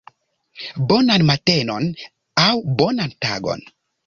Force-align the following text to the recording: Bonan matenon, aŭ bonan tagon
Bonan 0.91 1.23
matenon, 1.29 1.85
aŭ 2.47 2.49
bonan 2.81 3.15
tagon 3.27 3.67